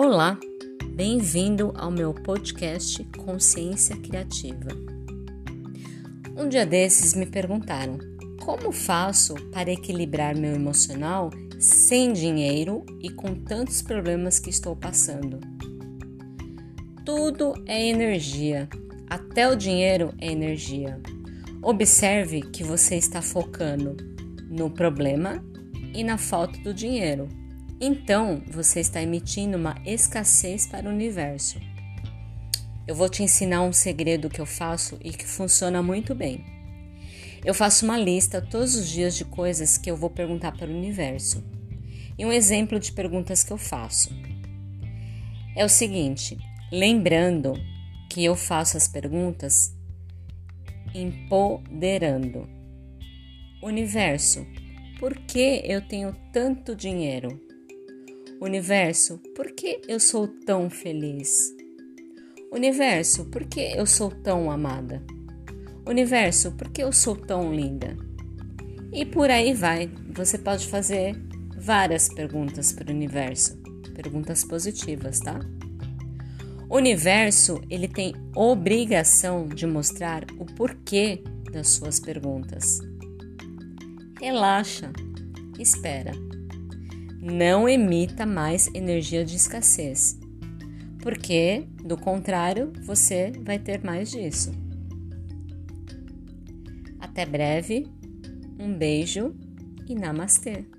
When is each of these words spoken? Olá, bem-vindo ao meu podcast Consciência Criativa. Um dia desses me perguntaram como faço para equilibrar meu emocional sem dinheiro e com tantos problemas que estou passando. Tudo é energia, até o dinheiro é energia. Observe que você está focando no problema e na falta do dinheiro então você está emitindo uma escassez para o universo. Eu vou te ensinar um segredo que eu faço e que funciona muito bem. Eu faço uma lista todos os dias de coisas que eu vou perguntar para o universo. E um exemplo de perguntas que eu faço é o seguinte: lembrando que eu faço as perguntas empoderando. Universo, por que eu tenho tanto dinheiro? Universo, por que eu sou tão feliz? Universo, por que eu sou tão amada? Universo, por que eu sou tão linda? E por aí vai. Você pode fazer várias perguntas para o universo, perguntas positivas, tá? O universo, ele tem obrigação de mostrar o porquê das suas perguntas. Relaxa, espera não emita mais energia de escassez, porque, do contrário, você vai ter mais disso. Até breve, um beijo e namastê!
Olá, 0.00 0.38
bem-vindo 0.94 1.72
ao 1.74 1.90
meu 1.90 2.14
podcast 2.14 3.02
Consciência 3.16 3.96
Criativa. 3.96 4.68
Um 6.36 6.48
dia 6.48 6.64
desses 6.64 7.14
me 7.14 7.26
perguntaram 7.26 7.98
como 8.40 8.70
faço 8.70 9.34
para 9.50 9.72
equilibrar 9.72 10.36
meu 10.36 10.54
emocional 10.54 11.30
sem 11.58 12.12
dinheiro 12.12 12.86
e 13.02 13.10
com 13.10 13.34
tantos 13.34 13.82
problemas 13.82 14.38
que 14.38 14.50
estou 14.50 14.76
passando. 14.76 15.40
Tudo 17.04 17.52
é 17.66 17.84
energia, 17.88 18.68
até 19.10 19.48
o 19.48 19.56
dinheiro 19.56 20.14
é 20.20 20.30
energia. 20.30 21.00
Observe 21.60 22.42
que 22.42 22.62
você 22.62 22.94
está 22.94 23.20
focando 23.20 23.96
no 24.48 24.70
problema 24.70 25.44
e 25.92 26.04
na 26.04 26.16
falta 26.16 26.56
do 26.60 26.72
dinheiro 26.72 27.28
então 27.80 28.42
você 28.50 28.80
está 28.80 29.00
emitindo 29.00 29.56
uma 29.56 29.76
escassez 29.84 30.66
para 30.66 30.88
o 30.88 30.92
universo. 30.92 31.60
Eu 32.86 32.94
vou 32.94 33.08
te 33.08 33.22
ensinar 33.22 33.62
um 33.62 33.72
segredo 33.72 34.30
que 34.30 34.40
eu 34.40 34.46
faço 34.46 34.98
e 35.00 35.12
que 35.12 35.26
funciona 35.26 35.82
muito 35.82 36.14
bem. 36.14 36.44
Eu 37.44 37.54
faço 37.54 37.84
uma 37.84 37.96
lista 37.96 38.42
todos 38.42 38.74
os 38.74 38.88
dias 38.88 39.14
de 39.14 39.24
coisas 39.24 39.78
que 39.78 39.90
eu 39.90 39.96
vou 39.96 40.10
perguntar 40.10 40.52
para 40.52 40.66
o 40.66 40.74
universo. 40.74 41.44
E 42.18 42.26
um 42.26 42.32
exemplo 42.32 42.80
de 42.80 42.90
perguntas 42.90 43.44
que 43.44 43.52
eu 43.52 43.58
faço 43.58 44.10
é 45.54 45.64
o 45.64 45.68
seguinte: 45.68 46.36
lembrando 46.72 47.54
que 48.10 48.24
eu 48.24 48.34
faço 48.34 48.76
as 48.76 48.88
perguntas 48.88 49.76
empoderando. 50.94 52.48
Universo, 53.62 54.46
por 54.98 55.14
que 55.14 55.62
eu 55.64 55.86
tenho 55.86 56.16
tanto 56.32 56.74
dinheiro? 56.74 57.47
Universo, 58.40 59.18
por 59.34 59.50
que 59.50 59.80
eu 59.88 59.98
sou 59.98 60.28
tão 60.28 60.70
feliz? 60.70 61.52
Universo, 62.52 63.24
por 63.24 63.44
que 63.44 63.60
eu 63.60 63.84
sou 63.84 64.12
tão 64.12 64.48
amada? 64.48 65.02
Universo, 65.84 66.52
por 66.52 66.68
que 66.68 66.84
eu 66.84 66.92
sou 66.92 67.16
tão 67.16 67.52
linda? 67.52 67.96
E 68.92 69.04
por 69.04 69.28
aí 69.28 69.52
vai. 69.54 69.90
Você 70.14 70.38
pode 70.38 70.68
fazer 70.68 71.20
várias 71.56 72.08
perguntas 72.08 72.70
para 72.70 72.92
o 72.92 72.94
universo, 72.94 73.56
perguntas 73.92 74.44
positivas, 74.44 75.18
tá? 75.18 75.40
O 76.70 76.76
universo, 76.76 77.60
ele 77.68 77.88
tem 77.88 78.14
obrigação 78.36 79.48
de 79.48 79.66
mostrar 79.66 80.24
o 80.38 80.46
porquê 80.46 81.24
das 81.52 81.70
suas 81.70 81.98
perguntas. 81.98 82.78
Relaxa, 84.20 84.92
espera 85.58 86.27
não 87.20 87.68
emita 87.68 88.24
mais 88.24 88.68
energia 88.74 89.24
de 89.24 89.36
escassez, 89.36 90.18
porque, 91.02 91.66
do 91.84 91.96
contrário, 91.96 92.72
você 92.84 93.32
vai 93.42 93.58
ter 93.58 93.82
mais 93.84 94.10
disso. 94.10 94.52
Até 97.00 97.26
breve, 97.26 97.86
um 98.58 98.72
beijo 98.76 99.34
e 99.88 99.94
namastê! 99.94 100.77